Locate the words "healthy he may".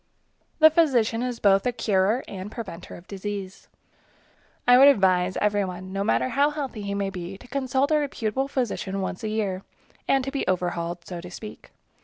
6.49-7.11